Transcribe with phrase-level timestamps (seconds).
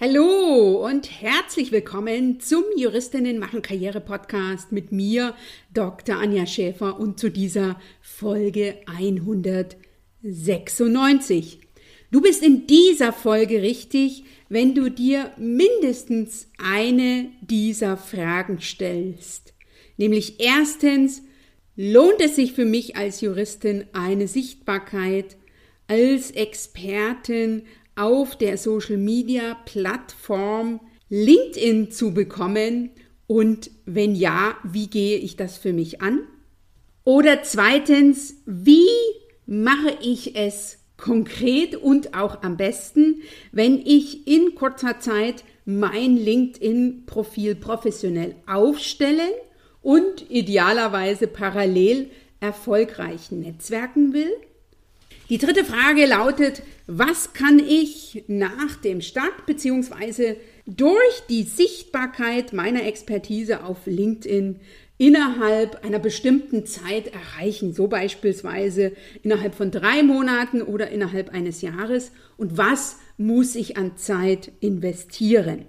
[0.00, 5.34] Hallo und herzlich willkommen zum Juristinnen machen Karriere Podcast mit mir,
[5.74, 6.14] Dr.
[6.14, 11.58] Anja Schäfer und zu dieser Folge 196.
[12.12, 19.52] Du bist in dieser Folge richtig, wenn du dir mindestens eine dieser Fragen stellst.
[19.96, 21.22] Nämlich erstens,
[21.74, 25.36] lohnt es sich für mich als Juristin eine Sichtbarkeit
[25.88, 27.62] als Expertin
[27.98, 32.90] auf der Social-Media-Plattform LinkedIn zu bekommen?
[33.26, 36.20] Und wenn ja, wie gehe ich das für mich an?
[37.04, 38.86] Oder zweitens, wie
[39.46, 43.22] mache ich es konkret und auch am besten,
[43.52, 49.30] wenn ich in kurzer Zeit mein LinkedIn-Profil professionell aufstellen
[49.80, 54.32] und idealerweise parallel erfolgreich netzwerken will?
[55.30, 60.36] Die dritte Frage lautet, was kann ich nach dem Start bzw.
[60.64, 64.60] durch die Sichtbarkeit meiner Expertise auf LinkedIn
[64.96, 72.10] innerhalb einer bestimmten Zeit erreichen, so beispielsweise innerhalb von drei Monaten oder innerhalb eines Jahres
[72.38, 75.66] und was muss ich an Zeit investieren?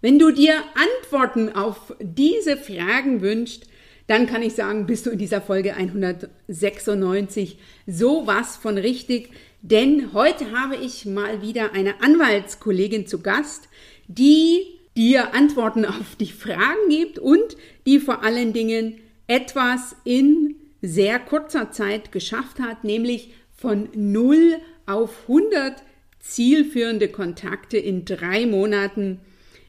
[0.00, 3.68] Wenn du dir Antworten auf diese Fragen wünschst,
[4.12, 9.30] dann kann ich sagen, bist du in dieser Folge 196 sowas von richtig.
[9.62, 13.70] Denn heute habe ich mal wieder eine Anwaltskollegin zu Gast,
[14.08, 14.66] die
[14.98, 21.70] dir Antworten auf die Fragen gibt und die vor allen Dingen etwas in sehr kurzer
[21.70, 25.82] Zeit geschafft hat, nämlich von 0 auf 100
[26.20, 29.20] zielführende Kontakte in drei Monaten.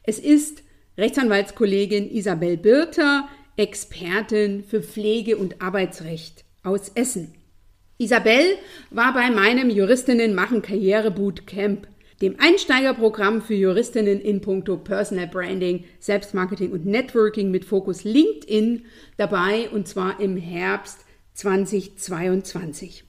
[0.02, 0.64] Es ist
[0.98, 7.34] Rechtsanwaltskollegin Isabel Birter, Expertin für Pflege- und Arbeitsrecht aus Essen.
[7.98, 8.44] Isabel
[8.90, 11.86] war bei meinem Juristinnen machen Karriere Bootcamp,
[12.20, 19.68] dem Einsteigerprogramm für Juristinnen in puncto Personal Branding, Selbstmarketing und Networking mit Fokus LinkedIn dabei
[19.70, 23.04] und zwar im Herbst 2022.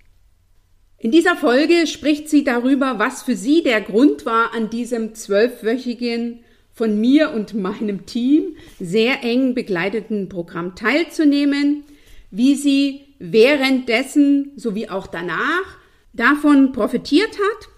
[0.97, 6.44] In dieser Folge spricht sie darüber, was für sie der Grund war, an diesem zwölfwöchigen
[6.75, 11.85] von mir und meinem Team sehr eng begleiteten Programm teilzunehmen,
[12.31, 15.77] wie sie währenddessen sowie auch danach
[16.11, 17.69] davon profitiert hat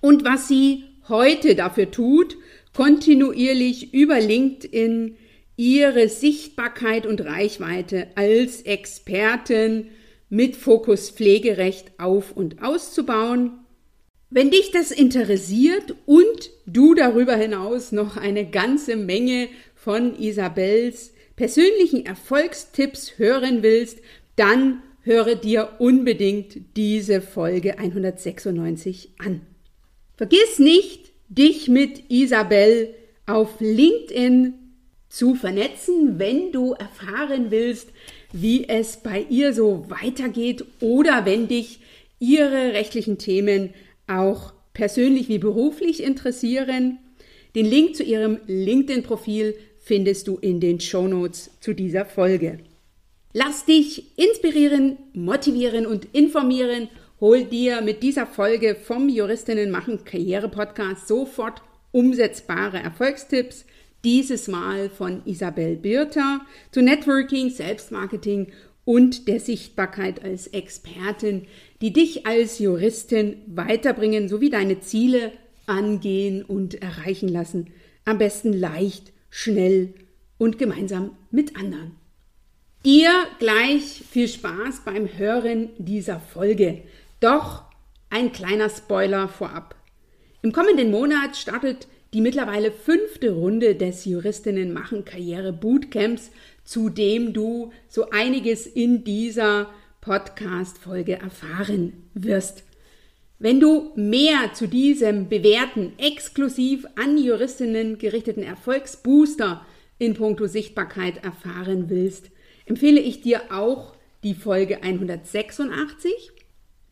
[0.00, 2.36] und was sie heute dafür tut,
[2.74, 5.16] kontinuierlich über LinkedIn
[5.56, 9.88] ihre Sichtbarkeit und Reichweite als Expertin
[10.28, 13.59] mit Fokus Pflegerecht auf und auszubauen
[14.30, 22.06] wenn dich das interessiert und du darüber hinaus noch eine ganze Menge von Isabels persönlichen
[22.06, 23.98] Erfolgstipps hören willst,
[24.36, 29.40] dann höre dir unbedingt diese Folge 196 an.
[30.16, 32.94] Vergiss nicht, dich mit Isabel
[33.26, 34.54] auf LinkedIn
[35.08, 37.88] zu vernetzen, wenn du erfahren willst,
[38.32, 41.80] wie es bei ihr so weitergeht oder wenn dich
[42.20, 43.74] ihre rechtlichen Themen
[44.10, 46.98] auch persönlich wie beruflich interessieren.
[47.54, 52.58] Den Link zu ihrem LinkedIn-Profil findest du in den Shownotes zu dieser Folge.
[53.32, 56.88] Lass dich inspirieren, motivieren und informieren.
[57.20, 63.64] Hol dir mit dieser Folge vom Juristinnen machen Karriere Podcast sofort umsetzbare Erfolgstipps.
[64.04, 66.40] Dieses Mal von Isabel Birter
[66.72, 68.52] zu Networking, Selbstmarketing
[68.84, 71.46] und der Sichtbarkeit als Expertin,
[71.80, 75.32] die dich als Juristin weiterbringen sowie deine Ziele
[75.66, 77.68] angehen und erreichen lassen.
[78.04, 79.94] Am besten leicht, schnell
[80.38, 81.92] und gemeinsam mit anderen.
[82.84, 86.82] Dir gleich viel Spaß beim Hören dieser Folge.
[87.20, 87.64] Doch
[88.08, 89.76] ein kleiner Spoiler vorab.
[90.42, 96.30] Im kommenden Monat startet die mittlerweile fünfte Runde des Juristinnen machen Karriere Bootcamps
[96.64, 102.64] zu dem du so einiges in dieser Podcast-Folge erfahren wirst.
[103.38, 109.64] Wenn du mehr zu diesem bewährten, exklusiv an Juristinnen gerichteten Erfolgsbooster
[109.98, 112.30] in puncto Sichtbarkeit erfahren willst,
[112.66, 116.12] empfehle ich dir auch die Folge 186.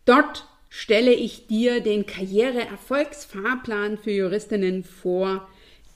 [0.05, 5.49] Dort stelle ich dir den Karriere-Erfolgsfahrplan für Juristinnen vor,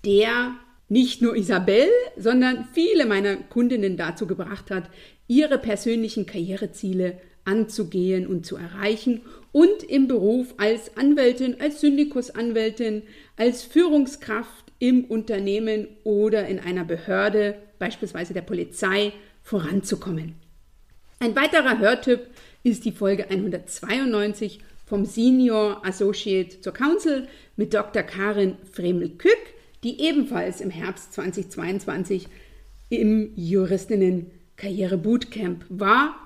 [0.05, 0.55] der
[0.89, 4.91] nicht nur Isabel, sondern viele meiner Kundinnen dazu gebracht hat,
[5.27, 13.03] ihre persönlichen Karriereziele anzugehen und zu erreichen und im Beruf als Anwältin, als Syndikusanwältin,
[13.37, 19.13] als Führungskraft im Unternehmen oder in einer Behörde, beispielsweise der Polizei,
[19.43, 20.35] voranzukommen.
[21.19, 22.21] Ein weiterer Hörtipp
[22.63, 28.03] ist die Folge 192 vom Senior Associate zur Council mit Dr.
[28.03, 32.29] Karin Fremel-Kück, die ebenfalls im Herbst 2022
[32.89, 36.17] im Juristinnen Karriere Bootcamp war.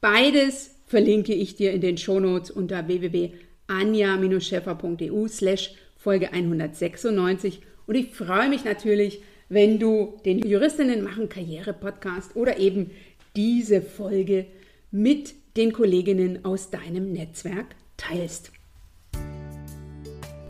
[0.00, 8.48] Beides verlinke ich dir in den Shownotes unter www.anja-scheffer.eu slash Folge 196 und ich freue
[8.48, 12.90] mich natürlich, wenn du den Juristinnen machen Karriere Podcast oder eben
[13.36, 14.46] diese Folge
[14.90, 18.50] mit den Kolleginnen aus deinem Netzwerk teilst.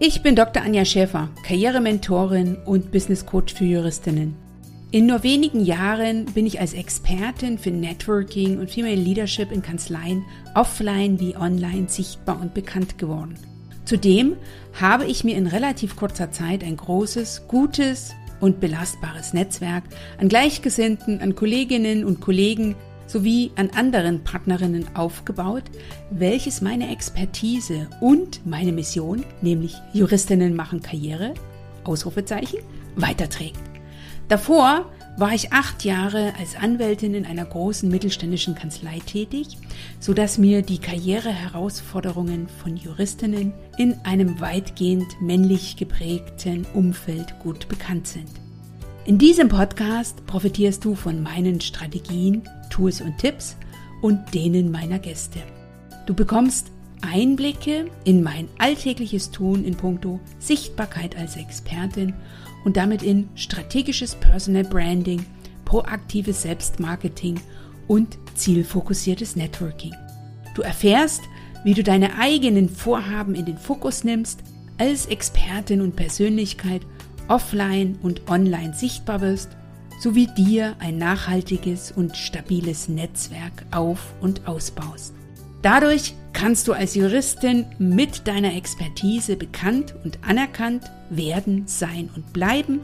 [0.00, 0.64] Ich bin Dr.
[0.64, 4.34] Anja Schäfer, Karrierementorin und Business Coach für Juristinnen.
[4.90, 10.24] In nur wenigen Jahren bin ich als Expertin für Networking und Female Leadership in Kanzleien
[10.56, 13.38] offline wie online sichtbar und bekannt geworden.
[13.84, 14.36] Zudem
[14.80, 19.84] habe ich mir in relativ kurzer Zeit ein großes, gutes und belastbares Netzwerk
[20.18, 22.74] an Gleichgesinnten, an Kolleginnen und Kollegen
[23.06, 25.64] sowie an anderen Partnerinnen aufgebaut,
[26.10, 31.34] welches meine Expertise und meine Mission, nämlich Juristinnen machen Karriere,
[31.84, 32.60] Ausrufezeichen,
[32.96, 33.60] weiterträgt.
[34.28, 39.58] Davor war ich acht Jahre als Anwältin in einer großen mittelständischen Kanzlei tätig,
[40.00, 48.43] sodass mir die Karriereherausforderungen von Juristinnen in einem weitgehend männlich geprägten Umfeld gut bekannt sind.
[49.06, 53.54] In diesem Podcast profitierst du von meinen Strategien, Tools und Tipps
[54.00, 55.40] und denen meiner Gäste.
[56.06, 56.70] Du bekommst
[57.02, 62.14] Einblicke in mein alltägliches Tun in puncto Sichtbarkeit als Expertin
[62.64, 65.26] und damit in strategisches Personal Branding,
[65.66, 67.38] proaktives Selbstmarketing
[67.86, 69.92] und zielfokussiertes Networking.
[70.54, 71.20] Du erfährst,
[71.62, 74.40] wie du deine eigenen Vorhaben in den Fokus nimmst,
[74.78, 76.80] als Expertin und Persönlichkeit
[77.28, 79.50] offline und online sichtbar wirst,
[80.00, 85.14] sowie dir ein nachhaltiges und stabiles Netzwerk auf und ausbaust.
[85.62, 92.80] Dadurch kannst du als Juristin mit deiner Expertise bekannt und anerkannt werden, sein und bleiben,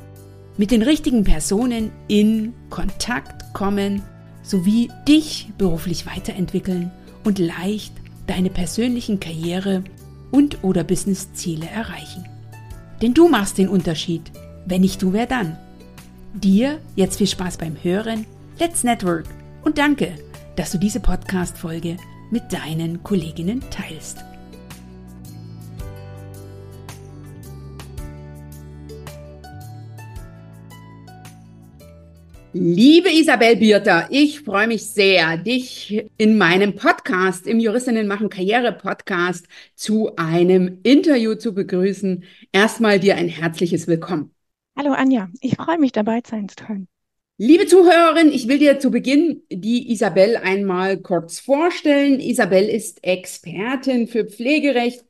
[0.56, 4.02] mit den richtigen Personen in Kontakt kommen
[4.42, 6.90] sowie dich beruflich weiterentwickeln
[7.24, 7.92] und leicht
[8.26, 9.84] deine persönlichen Karriere
[10.30, 12.29] und oder Businessziele erreichen.
[13.02, 14.30] Denn du machst den Unterschied.
[14.66, 15.56] Wenn nicht du, wer dann?
[16.34, 18.26] Dir jetzt viel Spaß beim Hören.
[18.58, 19.26] Let's Network
[19.62, 20.14] und danke,
[20.56, 21.96] dass du diese Podcast-Folge
[22.30, 24.18] mit deinen Kolleginnen teilst.
[32.52, 38.72] Liebe Isabel Bierter, ich freue mich sehr, dich in meinem Podcast, im Juristinnen machen Karriere
[38.72, 42.24] Podcast, zu einem Interview zu begrüßen.
[42.50, 44.34] Erstmal dir ein herzliches Willkommen.
[44.76, 46.88] Hallo Anja, ich freue mich dabei sein zu können.
[47.38, 52.18] Liebe Zuhörerin, ich will dir zu Beginn die Isabel einmal kurz vorstellen.
[52.18, 55.04] Isabel ist Expertin für Pflegerecht.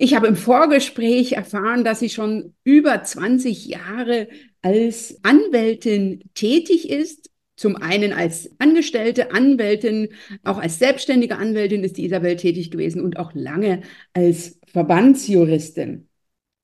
[0.00, 4.28] Ich habe im Vorgespräch erfahren, dass sie schon über 20 Jahre
[4.62, 7.30] als Anwältin tätig ist.
[7.56, 10.10] Zum einen als angestellte Anwältin,
[10.44, 16.06] auch als selbstständige Anwältin ist die Isabel tätig gewesen und auch lange als Verbandsjuristin.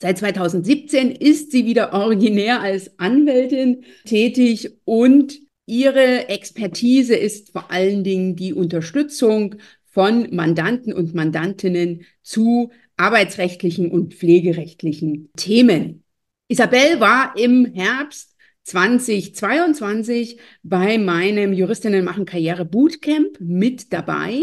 [0.00, 8.04] Seit 2017 ist sie wieder originär als Anwältin tätig und ihre Expertise ist vor allen
[8.04, 9.56] Dingen die Unterstützung
[9.94, 16.05] von Mandanten und Mandantinnen zu arbeitsrechtlichen und pflegerechtlichen Themen.
[16.49, 24.43] Isabel war im Herbst 2022 bei meinem Juristinnen machen Karriere Bootcamp mit dabei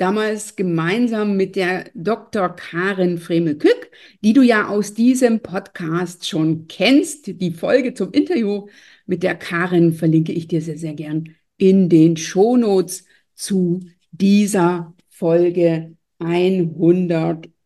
[0.00, 2.48] damals gemeinsam mit der Dr.
[2.56, 3.90] Karin Fremel-Kück,
[4.24, 7.26] die du ja aus diesem Podcast schon kennst.
[7.26, 8.66] Die Folge zum Interview
[9.04, 15.96] mit der Karin verlinke ich dir sehr, sehr gern in den Shownotes zu dieser Folge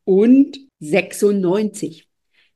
[0.06, 2.06] 196.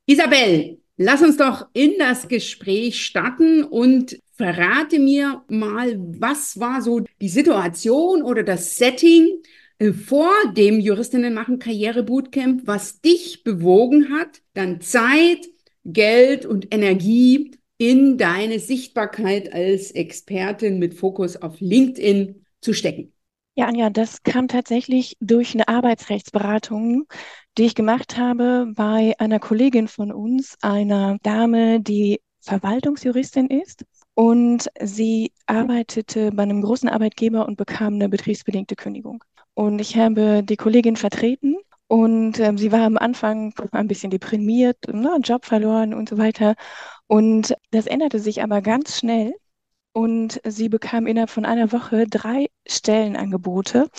[0.07, 7.01] Isabel, lass uns doch in das Gespräch starten und verrate mir mal, was war so
[7.21, 9.43] die Situation oder das Setting,
[9.79, 15.47] äh, vor dem Juristinnen machen Karriere Bootcamp, was dich bewogen hat, dann Zeit,
[15.85, 23.13] Geld und Energie in deine Sichtbarkeit als Expertin mit Fokus auf LinkedIn zu stecken?
[23.59, 27.09] Ja, Anja, das kam tatsächlich durch eine Arbeitsrechtsberatung,
[27.59, 33.85] die ich gemacht habe bei einer Kollegin von uns, einer Dame, die Verwaltungsjuristin ist.
[34.15, 39.25] Und sie arbeitete bei einem großen Arbeitgeber und bekam eine betriebsbedingte Kündigung.
[39.55, 41.57] Und ich habe die Kollegin vertreten
[41.89, 46.55] und ähm, sie war am Anfang ein bisschen deprimiert, ne, Job verloren und so weiter.
[47.09, 49.35] Und das änderte sich aber ganz schnell.
[49.99, 53.91] Und sie bekam innerhalb von einer Woche drei Stellenangebote,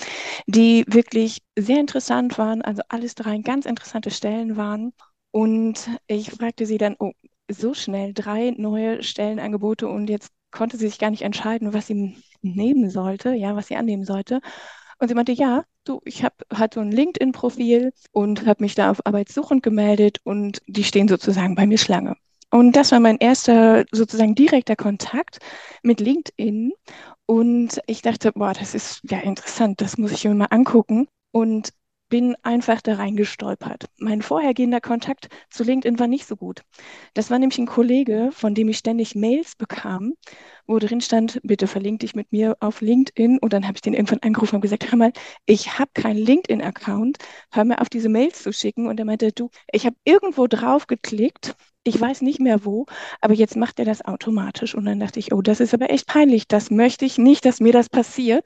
[0.47, 4.93] die wirklich sehr interessant waren, also alles drei ganz interessante Stellen waren.
[5.31, 7.11] Und ich fragte sie dann, oh,
[7.51, 12.15] so schnell drei neue Stellenangebote und jetzt konnte sie sich gar nicht entscheiden, was sie
[12.41, 14.39] nehmen sollte, ja, was sie annehmen sollte.
[14.99, 18.89] Und sie meinte, ja, du, ich habe halt so ein LinkedIn-Profil und habe mich da
[18.89, 22.15] auf Arbeitssuchend gemeldet und die stehen sozusagen bei mir Schlange.
[22.51, 25.37] Und das war mein erster sozusagen direkter Kontakt
[25.83, 26.71] mit LinkedIn.
[27.25, 31.07] Und ich dachte, boah, das ist ja interessant, das muss ich mir mal angucken.
[31.31, 31.69] Und
[32.09, 33.85] bin einfach da reingestolpert.
[33.97, 36.63] Mein vorhergehender Kontakt zu LinkedIn war nicht so gut.
[37.13, 40.13] Das war nämlich ein Kollege, von dem ich ständig Mails bekam,
[40.67, 43.39] wo drin stand, bitte verlink dich mit mir auf LinkedIn.
[43.39, 45.13] Und dann habe ich den irgendwann angerufen und gesagt, hör mal,
[45.45, 47.17] ich habe keinen LinkedIn-Account,
[47.51, 48.87] hör mir auf diese Mails zu schicken.
[48.87, 52.85] Und er meinte, du, ich habe irgendwo drauf geklickt, ich weiß nicht mehr wo,
[53.21, 54.75] aber jetzt macht er das automatisch.
[54.75, 57.59] Und dann dachte ich, oh, das ist aber echt peinlich, das möchte ich nicht, dass
[57.59, 58.45] mir das passiert.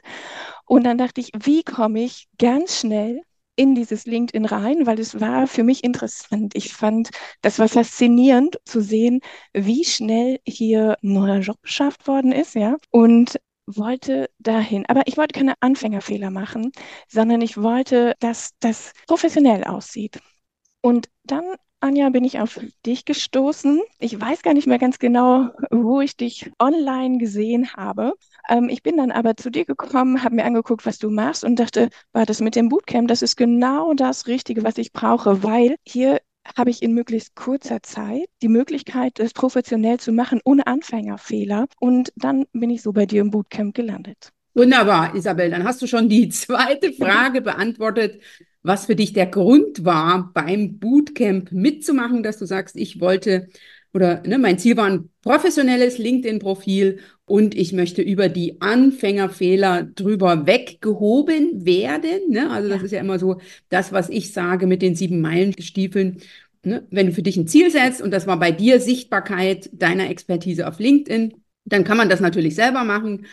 [0.66, 3.22] Und dann dachte ich, wie komme ich ganz schnell
[3.56, 6.54] in dieses LinkedIn rein, weil es war für mich interessant.
[6.56, 7.10] Ich fand,
[7.42, 9.22] das war faszinierend zu sehen,
[9.54, 12.78] wie schnell hier ein neuer Job beschafft worden ist, ja.
[12.92, 14.86] Und wollte dahin.
[14.88, 16.72] Aber ich wollte keine Anfängerfehler machen,
[17.08, 20.20] sondern ich wollte, dass das professionell aussieht.
[20.82, 21.44] Und dann
[21.84, 23.82] Anja, bin ich auf dich gestoßen.
[24.00, 28.14] Ich weiß gar nicht mehr ganz genau, wo ich dich online gesehen habe.
[28.48, 31.60] Ähm, ich bin dann aber zu dir gekommen, habe mir angeguckt, was du machst und
[31.60, 35.76] dachte, war das mit dem Bootcamp, das ist genau das Richtige, was ich brauche, weil
[35.86, 36.22] hier
[36.58, 41.68] habe ich in möglichst kurzer Zeit die Möglichkeit, das professionell zu machen, ohne Anfängerfehler.
[41.82, 44.30] Und dann bin ich so bei dir im Bootcamp gelandet.
[44.54, 45.50] Wunderbar, Isabel.
[45.50, 48.22] Dann hast du schon die zweite Frage beantwortet
[48.64, 53.48] was für dich der Grund war, beim Bootcamp mitzumachen, dass du sagst, ich wollte
[53.94, 60.48] oder ne, mein Ziel war ein professionelles LinkedIn-Profil und ich möchte über die Anfängerfehler drüber
[60.48, 62.30] weggehoben werden.
[62.30, 62.50] Ne?
[62.50, 63.40] Also das ist ja immer so
[63.70, 66.22] das, was ich sage mit den sieben Meilenstiefeln.
[66.64, 66.88] Ne?
[66.90, 70.68] Wenn du für dich ein Ziel setzt und das war bei dir Sichtbarkeit deiner Expertise
[70.68, 73.26] auf LinkedIn, dann kann man das natürlich selber machen.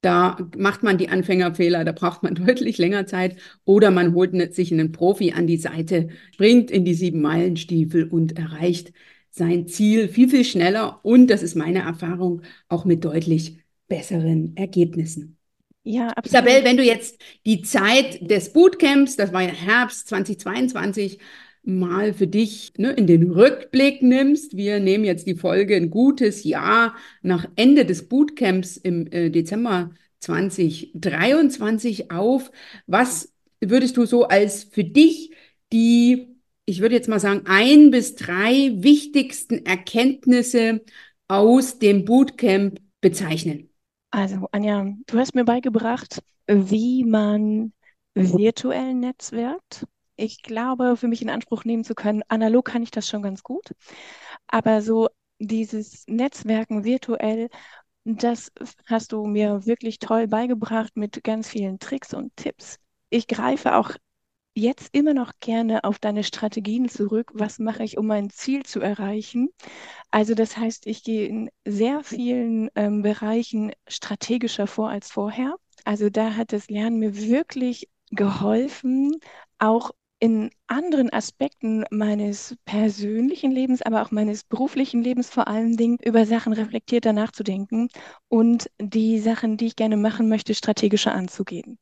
[0.00, 3.36] Da macht man die Anfängerfehler, da braucht man deutlich länger Zeit.
[3.64, 8.38] Oder man holt sich einen Profi an die Seite, springt in die sieben Meilenstiefel und
[8.38, 8.92] erreicht
[9.30, 11.00] sein Ziel viel, viel schneller.
[11.02, 15.36] Und das ist meine Erfahrung auch mit deutlich besseren Ergebnissen.
[15.82, 16.26] Ja, absolut.
[16.26, 21.18] Isabel, wenn du jetzt die Zeit des Bootcamps, das war ja Herbst 2022,
[21.62, 24.56] mal für dich ne, in den Rückblick nimmst.
[24.56, 29.90] Wir nehmen jetzt die Folge ein gutes Jahr nach Ende des Bootcamps im äh, Dezember
[30.20, 32.50] 2023 auf.
[32.86, 35.32] Was würdest du so als für dich
[35.72, 36.28] die,
[36.64, 40.82] ich würde jetzt mal sagen, ein bis drei wichtigsten Erkenntnisse
[41.28, 43.68] aus dem Bootcamp bezeichnen?
[44.10, 47.72] Also, Anja, du hast mir beigebracht, wie man
[48.14, 49.86] virtuell netzwerkt
[50.20, 53.42] ich glaube, für mich in Anspruch nehmen zu können, analog kann ich das schon ganz
[53.42, 53.74] gut.
[54.48, 55.08] Aber so
[55.38, 57.48] dieses Netzwerken virtuell,
[58.04, 58.52] das
[58.86, 62.78] hast du mir wirklich toll beigebracht mit ganz vielen Tricks und Tipps.
[63.10, 63.92] Ich greife auch
[64.54, 67.30] jetzt immer noch gerne auf deine Strategien zurück.
[67.34, 69.50] Was mache ich, um mein Ziel zu erreichen?
[70.10, 75.56] Also das heißt, ich gehe in sehr vielen ähm, Bereichen strategischer vor als vorher.
[75.84, 79.16] Also da hat das Lernen mir wirklich geholfen,
[79.58, 85.98] auch in anderen Aspekten meines persönlichen Lebens, aber auch meines beruflichen Lebens vor allen Dingen
[86.04, 87.88] über Sachen reflektierter nachzudenken
[88.28, 91.78] und die Sachen, die ich gerne machen möchte, strategischer anzugehen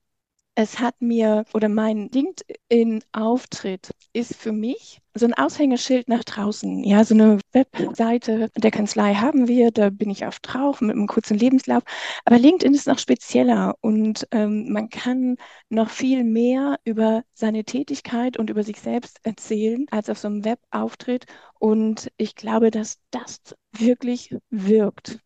[0.59, 6.83] es hat mir oder mein LinkedIn-Auftritt ist für mich so ein Aushängeschild nach draußen.
[6.83, 11.07] Ja, so eine Webseite der Kanzlei haben wir, da bin ich auf drauf mit einem
[11.07, 11.85] kurzen Lebenslauf.
[12.25, 15.37] Aber LinkedIn ist noch spezieller und ähm, man kann
[15.69, 20.45] noch viel mehr über seine Tätigkeit und über sich selbst erzählen als auf so einem
[20.45, 21.27] Webauftritt.
[21.61, 23.38] Und ich glaube, dass das
[23.71, 25.21] wirklich wirkt.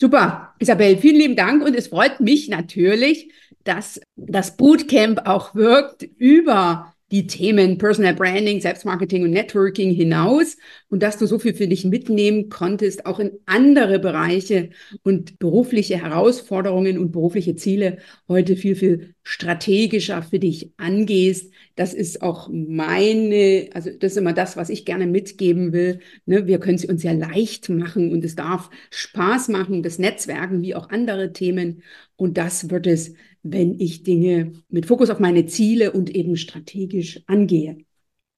[0.00, 1.64] Super, Isabel, vielen lieben Dank.
[1.64, 3.32] Und es freut mich natürlich,
[3.64, 10.56] dass das Bootcamp auch wirkt über die Themen Personal Branding, Selbstmarketing und Networking hinaus
[10.88, 14.70] und dass du so viel für dich mitnehmen konntest, auch in andere Bereiche
[15.02, 21.52] und berufliche Herausforderungen und berufliche Ziele heute viel, viel strategischer für dich angehst.
[21.76, 26.00] Das ist auch meine, also das ist immer das, was ich gerne mitgeben will.
[26.24, 26.46] Ne?
[26.46, 30.74] Wir können es uns ja leicht machen und es darf Spaß machen, das Netzwerken wie
[30.74, 31.82] auch andere Themen.
[32.16, 37.22] Und das wird es wenn ich Dinge mit Fokus auf meine Ziele und eben strategisch
[37.26, 37.76] angehe.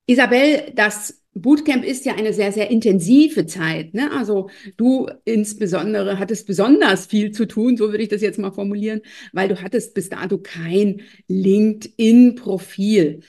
[0.06, 3.94] Isabel, das Bootcamp ist ja eine sehr, sehr intensive Zeit.
[3.94, 4.10] Ne?
[4.12, 9.00] Also du insbesondere hattest besonders viel zu tun, so würde ich das jetzt mal formulieren,
[9.32, 13.20] weil du hattest bis dato kein LinkedIn-Profil.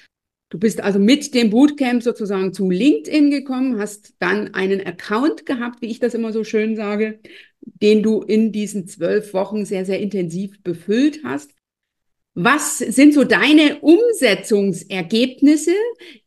[0.50, 5.82] Du bist also mit dem Bootcamp sozusagen zu LinkedIn gekommen, hast dann einen Account gehabt,
[5.82, 7.20] wie ich das immer so schön sage,
[7.62, 11.52] den du in diesen zwölf Wochen sehr, sehr intensiv befüllt hast.
[12.34, 15.74] Was sind so deine Umsetzungsergebnisse,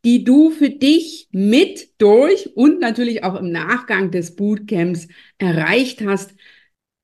[0.05, 5.07] die du für dich mit, durch und natürlich auch im Nachgang des Bootcamps
[5.39, 6.35] erreicht hast?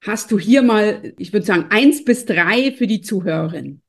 [0.02, 3.80] Hast du hier mal, ich würde sagen, eins bis drei für die Zuhörerin?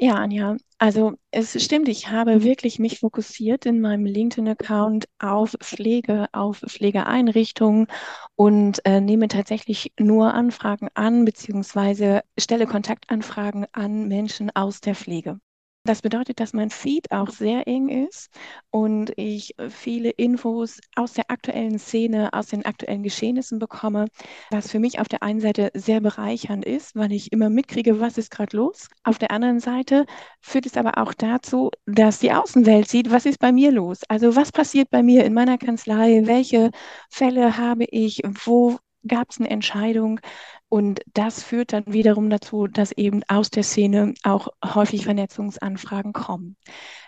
[0.00, 6.26] Ja, Anja, also es stimmt, ich habe wirklich mich fokussiert in meinem LinkedIn-Account auf Pflege,
[6.32, 7.86] auf Pflegeeinrichtungen
[8.36, 15.40] und äh, nehme tatsächlich nur Anfragen an, beziehungsweise stelle Kontaktanfragen an Menschen aus der Pflege.
[15.88, 18.28] Das bedeutet, dass mein Feed auch sehr eng ist
[18.68, 24.08] und ich viele Infos aus der aktuellen Szene, aus den aktuellen Geschehnissen bekomme,
[24.50, 28.18] was für mich auf der einen Seite sehr bereichernd ist, weil ich immer mitkriege, was
[28.18, 28.90] ist gerade los.
[29.02, 30.04] Auf der anderen Seite
[30.42, 34.00] führt es aber auch dazu, dass die Außenwelt sieht, was ist bei mir los.
[34.08, 36.70] Also was passiert bei mir in meiner Kanzlei, welche
[37.08, 38.76] Fälle habe ich, wo
[39.06, 40.20] gab es eine Entscheidung,
[40.68, 46.56] und das führt dann wiederum dazu, dass eben aus der Szene auch häufig Vernetzungsanfragen kommen.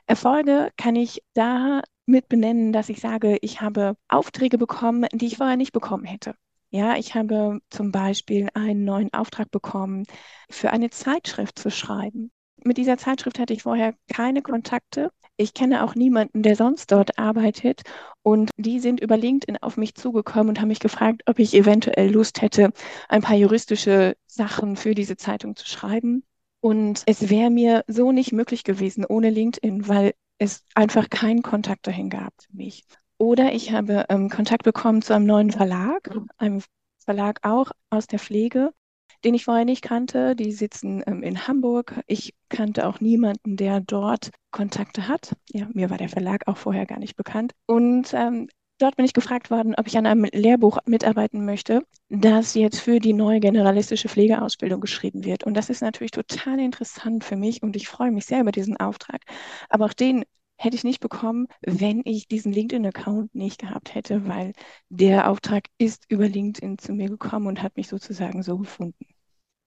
[0.07, 5.37] Erfolge kann ich da mit benennen, dass ich sage, ich habe Aufträge bekommen, die ich
[5.37, 6.35] vorher nicht bekommen hätte.
[6.71, 10.05] Ja, ich habe zum Beispiel einen neuen Auftrag bekommen,
[10.49, 12.31] für eine Zeitschrift zu schreiben.
[12.65, 15.11] Mit dieser Zeitschrift hatte ich vorher keine Kontakte.
[15.41, 17.81] Ich kenne auch niemanden, der sonst dort arbeitet.
[18.23, 22.11] Und die sind über LinkedIn auf mich zugekommen und haben mich gefragt, ob ich eventuell
[22.11, 22.73] Lust hätte,
[23.09, 26.25] ein paar juristische Sachen für diese Zeitung zu schreiben.
[26.61, 31.87] Und es wäre mir so nicht möglich gewesen ohne LinkedIn, weil es einfach keinen Kontakt
[31.87, 32.85] dahin gab für mich.
[33.17, 36.61] Oder ich habe ähm, Kontakt bekommen zu einem neuen Verlag, einem
[36.99, 38.75] Verlag auch aus der Pflege,
[39.25, 40.35] den ich vorher nicht kannte.
[40.37, 42.01] Die sitzen ähm, in Hamburg.
[42.07, 45.37] Ich kannte auch niemanden, der dort Kontakte hat.
[45.51, 47.53] Ja, mir war der Verlag auch vorher gar nicht bekannt.
[47.67, 48.49] Und ähm,
[48.79, 52.99] dort bin ich gefragt worden, ob ich an einem Lehrbuch mitarbeiten möchte, das jetzt für
[52.99, 55.45] die neue generalistische Pflegeausbildung geschrieben wird.
[55.45, 58.77] Und das ist natürlich total interessant für mich und ich freue mich sehr über diesen
[58.79, 59.23] Auftrag.
[59.69, 60.25] Aber auch den
[60.61, 64.53] hätte ich nicht bekommen, wenn ich diesen LinkedIn-Account nicht gehabt hätte, weil
[64.91, 69.07] der Auftrag ist über LinkedIn zu mir gekommen und hat mich sozusagen so gefunden.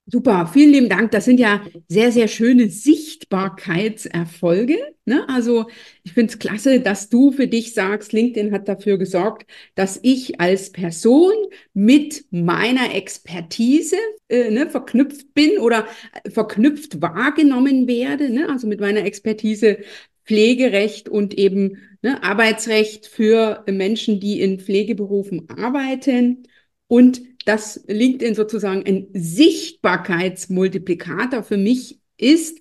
[0.05, 1.11] Super, vielen lieben Dank.
[1.11, 4.77] Das sind ja sehr, sehr schöne Sichtbarkeitserfolge.
[5.05, 5.25] Ne?
[5.29, 5.67] Also
[6.03, 10.41] ich finde es klasse, dass du für dich sagst, LinkedIn hat dafür gesorgt, dass ich
[10.41, 11.31] als Person
[11.73, 13.95] mit meiner Expertise
[14.27, 15.87] äh, ne, verknüpft bin oder
[16.33, 18.29] verknüpft wahrgenommen werde.
[18.29, 18.49] Ne?
[18.49, 19.77] Also mit meiner Expertise
[20.25, 26.47] Pflegerecht und eben ne, Arbeitsrecht für Menschen, die in Pflegeberufen arbeiten.
[26.87, 32.59] Und dass LinkedIn sozusagen ein Sichtbarkeitsmultiplikator für mich ist.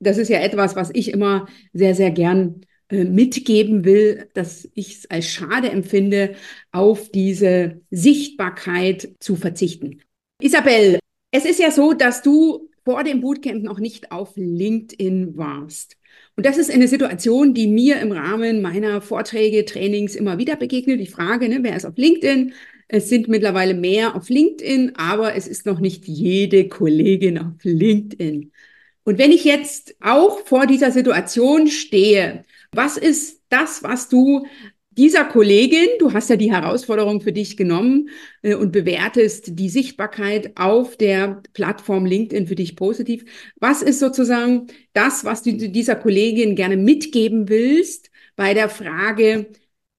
[0.00, 4.96] Das ist ja etwas, was ich immer sehr, sehr gern äh, mitgeben will, dass ich
[4.96, 6.34] es als schade empfinde,
[6.72, 10.00] auf diese Sichtbarkeit zu verzichten.
[10.40, 10.98] Isabel,
[11.30, 15.96] es ist ja so, dass du vor dem Bootcamp noch nicht auf LinkedIn warst.
[16.36, 21.00] Und das ist eine Situation, die mir im Rahmen meiner Vorträge, Trainings immer wieder begegnet.
[21.00, 22.54] Die Frage, ne, wer ist auf LinkedIn?
[22.88, 28.52] Es sind mittlerweile mehr auf LinkedIn, aber es ist noch nicht jede Kollegin auf LinkedIn.
[29.04, 34.46] Und wenn ich jetzt auch vor dieser Situation stehe, was ist das, was du
[34.96, 38.10] dieser Kollegin, du hast ja die Herausforderung für dich genommen
[38.42, 43.24] äh, und bewertest die Sichtbarkeit auf der Plattform LinkedIn für dich positiv.
[43.56, 49.50] Was ist sozusagen das, was du dieser Kollegin gerne mitgeben willst bei der Frage,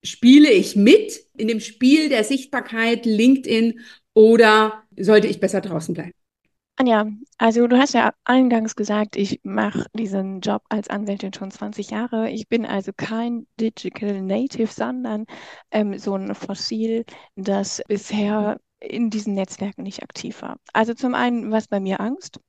[0.03, 3.79] spiele ich mit in dem Spiel der Sichtbarkeit LinkedIn
[4.13, 6.22] oder sollte ich besser draußen bleiben?
[6.75, 7.05] Anja,
[7.37, 12.29] also du hast ja eingangs gesagt, ich mache diesen Job als Anwältin schon 20 Jahre.
[12.31, 15.25] Ich bin also kein Digital Native, sondern
[15.71, 17.05] ähm, so ein Fossil,
[17.35, 20.57] das bisher in diesen Netzwerken nicht aktiv war.
[20.73, 22.39] Also zum einen war es bei mir Angst,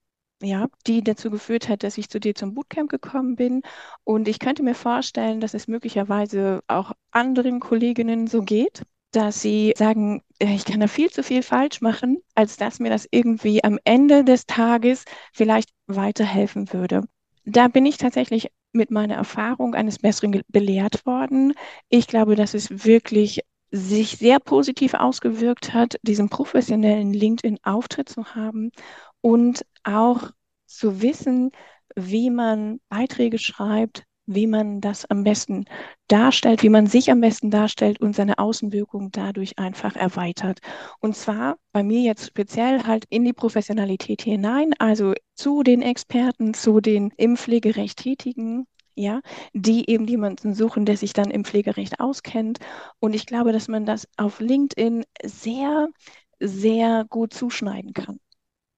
[0.43, 3.63] ja, die dazu geführt hat, dass ich zu dir zum Bootcamp gekommen bin.
[4.05, 8.85] Und ich könnte mir vorstellen, dass es möglicherweise auch anderen Kolleginnen so geht
[9.15, 12.91] dass sie sagen, äh, ich kann da viel zu viel falsch machen, als dass mir
[12.91, 17.03] das irgendwie am Ende des Tages vielleicht weiterhelfen würde.
[17.45, 21.55] Da bin ich tatsächlich mit meiner Erfahrung eines Besseren belehrt worden.
[21.89, 28.71] Ich glaube, dass es wirklich sich sehr positiv ausgewirkt hat, diesen professionellen LinkedIn-Auftritt zu haben
[29.21, 30.31] und auch
[30.67, 31.51] zu wissen,
[31.97, 35.65] wie man Beiträge schreibt, wie man das am besten
[36.09, 40.61] darstellt, wie man sich am besten darstellt und seine Außenwirkung dadurch einfach erweitert.
[41.01, 46.55] Und zwar bei mir jetzt speziell halt in die Professionalität hinein, also zu den Experten,
[46.55, 49.21] zu den im Pflegerecht Tätigen, ja,
[49.53, 52.59] die eben jemanden suchen, der sich dann im Pflegerecht auskennt.
[53.01, 55.89] Und ich glaube, dass man das auf LinkedIn sehr,
[56.41, 58.21] sehr gut zuschneiden kann.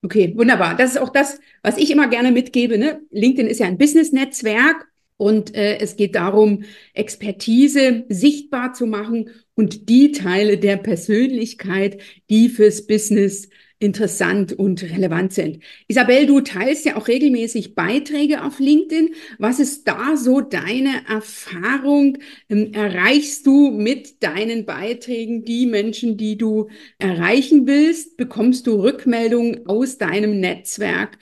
[0.03, 0.77] Okay, wunderbar.
[0.77, 2.79] Das ist auch das, was ich immer gerne mitgebe.
[2.79, 3.03] Ne?
[3.11, 9.89] LinkedIn ist ja ein Business-Netzwerk und äh, es geht darum, Expertise sichtbar zu machen und
[9.89, 13.49] die Teile der Persönlichkeit, die fürs Business
[13.79, 15.63] interessant und relevant sind.
[15.87, 19.11] Isabel, du teilst ja auch regelmäßig Beiträge auf LinkedIn.
[19.39, 22.19] Was ist da so deine Erfahrung?
[22.49, 28.17] Ähm, erreichst du mit deinen Beiträgen die Menschen, die du erreichen willst?
[28.17, 31.19] Bekommst du Rückmeldungen aus deinem Netzwerk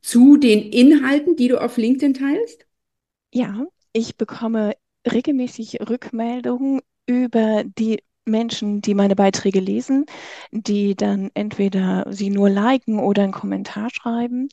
[0.00, 2.65] zu den Inhalten, die du auf LinkedIn teilst?
[3.32, 4.74] Ja, ich bekomme
[5.10, 10.04] regelmäßig Rückmeldungen über die Menschen, die meine Beiträge lesen,
[10.50, 14.48] die dann entweder sie nur liken oder einen Kommentar schreiben.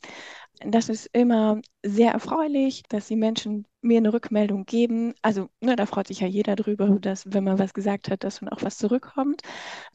[0.64, 5.14] Das ist immer sehr erfreulich, dass die Menschen mir eine Rückmeldung geben.
[5.22, 8.40] Also ne, da freut sich ja jeder drüber, dass wenn man was gesagt hat, dass
[8.40, 9.42] dann auch was zurückkommt.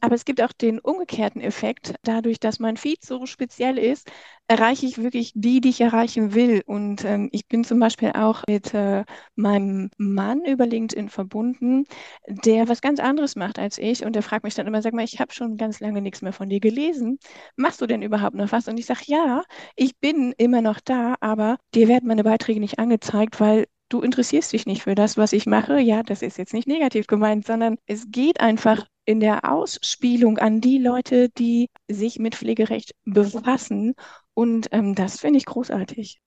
[0.00, 1.94] Aber es gibt auch den umgekehrten Effekt.
[2.02, 4.10] Dadurch, dass mein Feed so speziell ist,
[4.50, 6.62] erreiche ich wirklich die, die ich erreichen will.
[6.66, 9.04] Und ähm, ich bin zum Beispiel auch mit äh,
[9.36, 11.84] meinem Mann über LinkedIn verbunden,
[12.26, 14.04] der was ganz anderes macht als ich.
[14.04, 16.32] Und der fragt mich dann immer, sag mal, ich habe schon ganz lange nichts mehr
[16.32, 17.20] von dir gelesen.
[17.54, 18.66] Machst du denn überhaupt noch was?
[18.66, 19.44] Und ich sage, ja,
[19.76, 24.52] ich bin immer noch da, aber dir werden meine Beiträge nicht angezeigt, weil du interessierst
[24.52, 25.78] dich nicht für das, was ich mache.
[25.78, 30.60] Ja, das ist jetzt nicht negativ gemeint, sondern es geht einfach in der Ausspielung an
[30.60, 33.94] die Leute, die sich mit Pflegerecht befassen.
[34.34, 36.20] Und ähm, das finde ich großartig.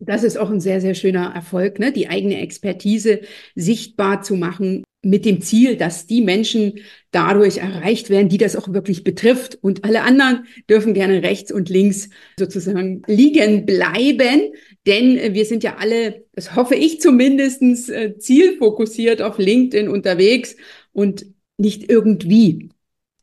[0.00, 1.92] Das ist auch ein sehr, sehr schöner Erfolg, ne?
[1.92, 3.20] die eigene Expertise
[3.56, 8.72] sichtbar zu machen mit dem Ziel, dass die Menschen dadurch erreicht werden, die das auch
[8.72, 9.58] wirklich betrifft.
[9.60, 14.52] Und alle anderen dürfen gerne rechts und links sozusagen liegen bleiben,
[14.86, 20.56] denn wir sind ja alle, das hoffe ich zumindestens äh, zielfokussiert auf LinkedIn unterwegs
[20.92, 22.70] und nicht irgendwie.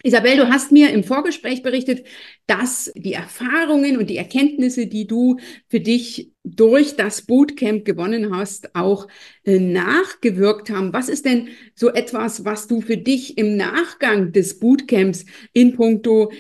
[0.06, 2.06] Isabel, du hast mir im Vorgespräch berichtet,
[2.46, 5.38] dass die Erfahrungen und die Erkenntnisse, die du
[5.68, 9.08] für dich durch das Bootcamp gewonnen hast, auch
[9.46, 10.94] äh, nachgewirkt haben.
[10.94, 16.32] Was ist denn so etwas, was du für dich im Nachgang des Bootcamps in puncto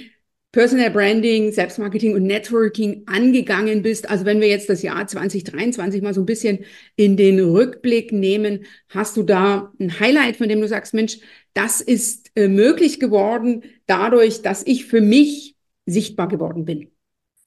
[0.51, 4.09] Personal Branding, Selbstmarketing und Networking angegangen bist.
[4.09, 6.59] Also wenn wir jetzt das Jahr 2023 mal so ein bisschen
[6.95, 11.17] in den Rückblick nehmen, hast du da ein Highlight, von dem du sagst, Mensch,
[11.55, 16.91] das ist äh, möglich geworden dadurch, dass ich für mich sichtbar geworden bin?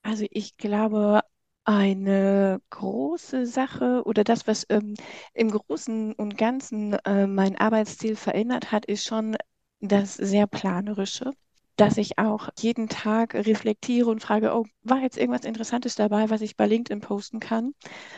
[0.03, 1.21] Also ich glaube,
[1.65, 4.95] eine große Sache oder das, was ähm,
[5.35, 9.37] im Großen und Ganzen äh, mein Arbeitsziel verändert hat, ist schon
[9.81, 11.33] das sehr planerische
[11.79, 16.43] dass ich auch jeden Tag reflektiere und frage, oh, war jetzt irgendwas Interessantes dabei, was
[16.43, 17.75] ich bei LinkedIn posten kann,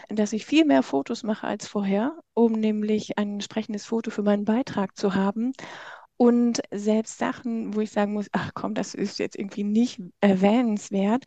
[0.08, 4.44] dass ich viel mehr Fotos mache als vorher, um nämlich ein entsprechendes Foto für meinen
[4.46, 5.52] Beitrag zu haben.
[6.16, 11.24] Und selbst Sachen, wo ich sagen muss, ach komm, das ist jetzt irgendwie nicht erwähnenswert,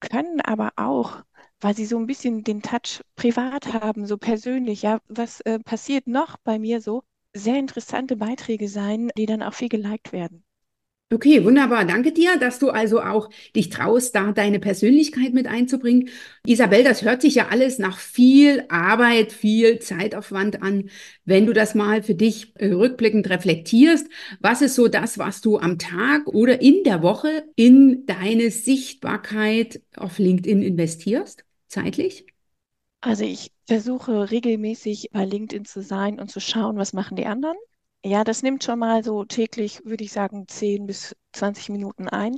[0.00, 1.22] können aber auch,
[1.60, 6.06] weil sie so ein bisschen den Touch privat haben, so persönlich, ja, was äh, passiert
[6.06, 7.02] noch bei mir so,
[7.34, 10.44] sehr interessante Beiträge sein, die dann auch viel geliked werden.
[11.12, 11.84] Okay, wunderbar.
[11.86, 16.08] Danke dir, dass du also auch dich traust, da deine Persönlichkeit mit einzubringen.
[16.46, 20.88] Isabel, das hört sich ja alles nach viel Arbeit, viel Zeitaufwand an.
[21.24, 24.06] Wenn du das mal für dich äh, rückblickend reflektierst,
[24.38, 29.82] was ist so das, was du am Tag oder in der Woche in deine Sichtbarkeit
[29.96, 32.24] auf LinkedIn investierst, zeitlich?
[33.00, 37.56] Also ich versuche regelmäßig bei LinkedIn zu sein und zu schauen, was machen die anderen
[38.04, 42.36] ja, das nimmt schon mal so täglich, würde ich sagen, 10 bis 20 Minuten ein.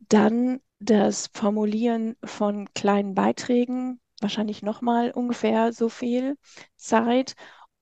[0.00, 6.36] Dann das Formulieren von kleinen Beiträgen, wahrscheinlich nochmal ungefähr so viel
[6.76, 7.34] Zeit.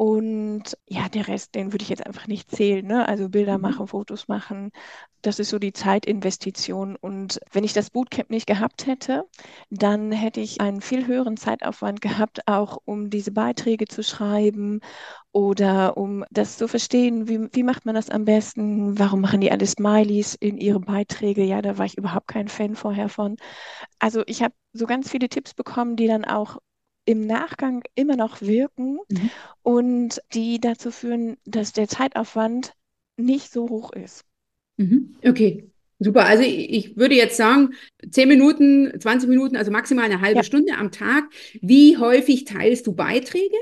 [0.03, 2.85] Und ja, der Rest, den würde ich jetzt einfach nicht zählen.
[2.85, 3.07] Ne?
[3.07, 3.63] Also Bilder mhm.
[3.63, 4.73] machen, Fotos machen,
[5.21, 6.97] das ist so die Zeitinvestition.
[6.97, 9.29] Und wenn ich das Bootcamp nicht gehabt hätte,
[9.71, 14.81] dann hätte ich einen viel höheren Zeitaufwand gehabt, auch um diese Beiträge zu schreiben
[15.31, 19.53] oder um das zu verstehen, wie, wie macht man das am besten, warum machen die
[19.53, 21.45] alle Smileys in ihre Beiträge.
[21.45, 23.37] Ja, da war ich überhaupt kein Fan vorher von.
[24.01, 26.59] Also ich habe so ganz viele Tipps bekommen, die dann auch
[27.05, 29.31] im Nachgang immer noch wirken mhm.
[29.63, 32.75] und die dazu führen, dass der Zeitaufwand
[33.17, 34.25] nicht so hoch ist.
[34.77, 35.17] Mhm.
[35.25, 36.25] Okay, super.
[36.25, 37.75] Also ich würde jetzt sagen,
[38.09, 40.45] 10 Minuten, 20 Minuten, also maximal eine halbe ja.
[40.45, 41.25] Stunde am Tag.
[41.61, 43.57] Wie häufig teilst du Beiträge?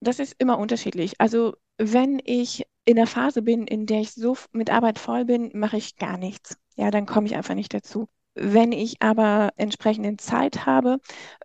[0.00, 1.14] Das ist immer unterschiedlich.
[1.18, 5.50] Also wenn ich in der Phase bin, in der ich so mit Arbeit voll bin,
[5.54, 6.56] mache ich gar nichts.
[6.76, 8.08] Ja, dann komme ich einfach nicht dazu.
[8.38, 10.98] Wenn ich aber entsprechende Zeit habe,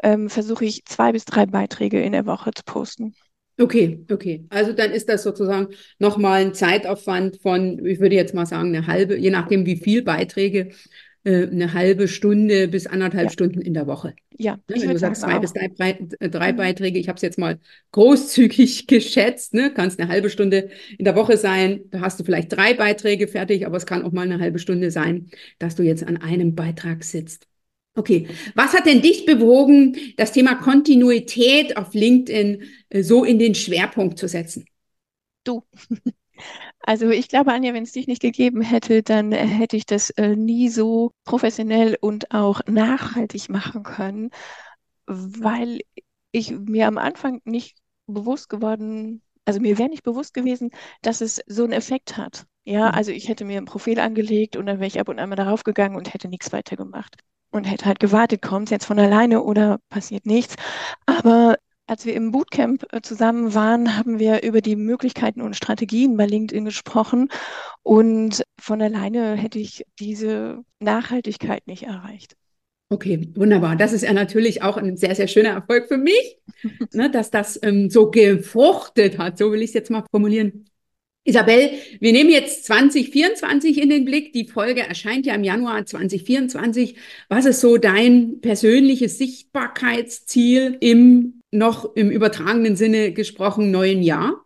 [0.03, 3.15] ähm, versuche ich zwei bis drei Beiträge in der Woche zu posten.
[3.57, 4.45] Okay, okay.
[4.49, 5.67] Also dann ist das sozusagen
[5.99, 10.01] nochmal ein Zeitaufwand von, ich würde jetzt mal sagen, eine halbe, je nachdem wie viel
[10.03, 10.71] Beiträge,
[11.23, 13.31] äh, eine halbe Stunde bis anderthalb ja.
[13.31, 14.15] Stunden in der Woche.
[14.37, 15.41] Ja, ne, wenn du sagst zwei auch.
[15.41, 16.57] bis drei, drei mhm.
[16.57, 17.59] Beiträge, ich habe es jetzt mal
[17.91, 19.71] großzügig geschätzt, ne?
[19.71, 23.27] kann es eine halbe Stunde in der Woche sein, da hast du vielleicht drei Beiträge
[23.27, 25.29] fertig, aber es kann auch mal eine halbe Stunde sein,
[25.59, 27.47] dass du jetzt an einem Beitrag sitzt.
[27.93, 33.53] Okay, was hat denn dich bewogen, das Thema Kontinuität auf LinkedIn äh, so in den
[33.53, 34.65] Schwerpunkt zu setzen?
[35.43, 35.63] Du.
[36.81, 40.09] Also ich glaube, Anja, wenn es dich nicht gegeben hätte, dann äh, hätte ich das
[40.11, 44.31] äh, nie so professionell und auch nachhaltig machen können,
[45.05, 45.81] weil
[46.31, 47.77] ich mir am Anfang nicht
[48.07, 52.45] bewusst geworden, also mir wäre nicht bewusst gewesen, dass es so einen Effekt hat.
[52.63, 52.95] Ja, mhm.
[52.95, 55.35] also ich hätte mir ein Profil angelegt und dann wäre ich ab und an mal
[55.35, 57.17] darauf gegangen und hätte nichts weiter gemacht
[57.51, 60.55] und hätte halt gewartet, kommt es jetzt von alleine oder passiert nichts.
[61.05, 61.57] Aber
[61.91, 66.25] als wir im Bootcamp äh, zusammen waren, haben wir über die Möglichkeiten und Strategien bei
[66.25, 67.27] LinkedIn gesprochen.
[67.83, 72.37] Und von alleine hätte ich diese Nachhaltigkeit nicht erreicht.
[72.87, 73.75] Okay, wunderbar.
[73.75, 76.37] Das ist ja natürlich auch ein sehr, sehr schöner Erfolg für mich,
[76.93, 79.37] ne, dass das ähm, so gefruchtet hat.
[79.37, 80.69] So will ich es jetzt mal formulieren.
[81.25, 84.31] Isabel, wir nehmen jetzt 2024 in den Blick.
[84.31, 86.95] Die Folge erscheint ja im Januar 2024.
[87.27, 94.45] Was ist so dein persönliches Sichtbarkeitsziel im noch im übertragenen Sinne gesprochen neuen Jahr?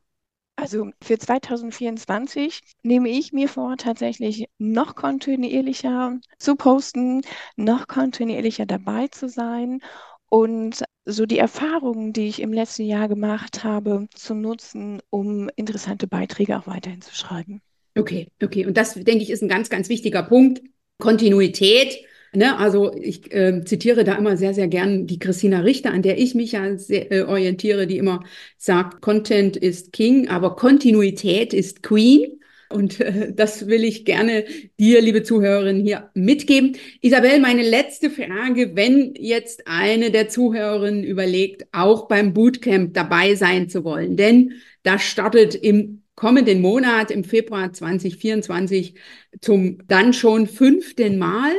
[0.57, 7.21] Also für 2024 nehme ich mir vor, tatsächlich noch kontinuierlicher zu posten,
[7.57, 9.81] noch kontinuierlicher dabei zu sein
[10.29, 16.07] und so die Erfahrungen, die ich im letzten Jahr gemacht habe, zu nutzen, um interessante
[16.07, 17.61] Beiträge auch weiterhin zu schreiben.
[17.97, 18.65] Okay, okay.
[18.65, 20.61] Und das, denke ich, ist ein ganz, ganz wichtiger Punkt.
[20.97, 21.99] Kontinuität.
[22.35, 22.57] Ne?
[22.57, 26.35] Also ich äh, zitiere da immer sehr, sehr gern die Christina Richter, an der ich
[26.35, 28.23] mich ja sehr, äh, orientiere, die immer
[28.57, 32.39] sagt, Content ist King, aber Kontinuität ist Queen.
[32.69, 34.45] Und äh, das will ich gerne
[34.79, 36.77] dir, liebe Zuhörerin, hier mitgeben.
[37.01, 43.69] Isabel, meine letzte Frage, wenn jetzt eine der Zuhörerinnen überlegt, auch beim Bootcamp dabei sein
[43.69, 48.95] zu wollen, denn das startet im kommenden Monat, im Februar 2024,
[49.41, 51.53] zum dann schon fünften Mal.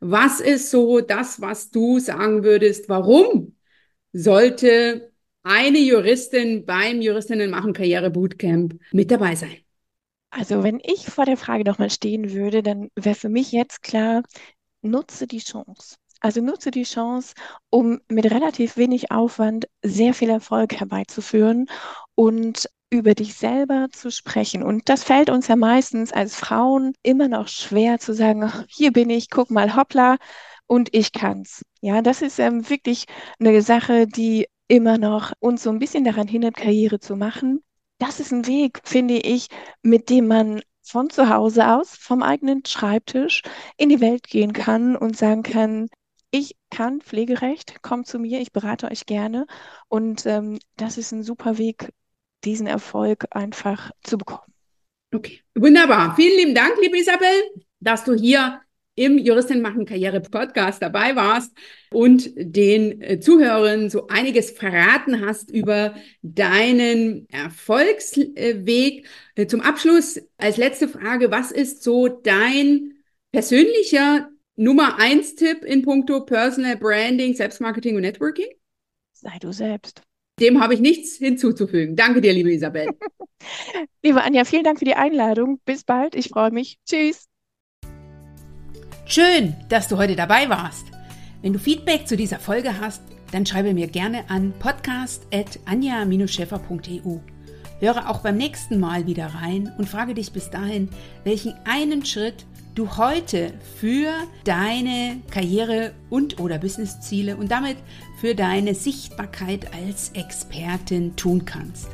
[0.00, 3.56] Was ist so das, was du sagen würdest, warum
[4.12, 9.56] sollte eine Juristin beim Juristinnen machen Karriere Bootcamp mit dabei sein?
[10.30, 14.22] Also wenn ich vor der Frage nochmal stehen würde, dann wäre für mich jetzt klar,
[14.80, 15.96] nutze die Chance.
[16.20, 17.34] Also nutze die Chance,
[17.68, 21.66] um mit relativ wenig Aufwand sehr viel Erfolg herbeizuführen
[22.14, 24.62] und über dich selber zu sprechen.
[24.62, 29.10] Und das fällt uns ja meistens als Frauen immer noch schwer zu sagen, hier bin
[29.10, 30.18] ich, guck mal, hoppla,
[30.66, 31.62] und ich kann's.
[31.80, 33.06] Ja, das ist ähm, wirklich
[33.40, 37.62] eine Sache, die immer noch uns so ein bisschen daran hindert, Karriere zu machen
[38.02, 39.46] das ist ein Weg, finde ich,
[39.82, 43.42] mit dem man von zu Hause aus, vom eigenen Schreibtisch
[43.76, 45.88] in die Welt gehen kann und sagen kann,
[46.32, 49.46] ich kann Pflegerecht, kommt zu mir, ich berate euch gerne.
[49.88, 51.92] Und ähm, das ist ein super Weg,
[52.44, 54.52] diesen Erfolg einfach zu bekommen.
[55.14, 56.16] Okay, wunderbar.
[56.16, 57.28] Vielen lieben Dank, liebe Isabel,
[57.80, 58.60] dass du hier
[58.94, 61.52] im Juristin machen Karriere Podcast dabei warst
[61.90, 69.06] und den äh, Zuhörern so einiges verraten hast über deinen Erfolgsweg.
[69.34, 72.92] Äh, zum Abschluss als letzte Frage, was ist so dein
[73.32, 78.48] persönlicher Nummer eins Tipp in puncto Personal Branding, Selbstmarketing und Networking?
[79.12, 80.02] Sei du selbst.
[80.42, 81.94] Dem habe ich nichts hinzuzufügen.
[81.94, 82.88] Danke dir, liebe Isabel.
[84.02, 85.60] liebe Anja, vielen Dank für die Einladung.
[85.64, 86.16] Bis bald.
[86.16, 86.78] Ich freue mich.
[86.84, 87.28] Tschüss.
[89.06, 90.86] Schön, dass du heute dabei warst.
[91.42, 97.18] Wenn du Feedback zu dieser Folge hast, dann schreibe mir gerne an podcast.anja-scheffer.eu.
[97.78, 100.88] Höre auch beim nächsten Mal wieder rein und frage dich bis dahin,
[101.22, 104.12] welchen einen Schritt du heute für
[104.44, 107.76] deine Karriere und oder Businessziele und damit
[108.22, 111.88] für deine Sichtbarkeit als Expertin tun kannst.